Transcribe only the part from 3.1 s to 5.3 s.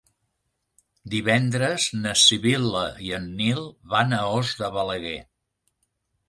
en Nil van a Os de Balaguer.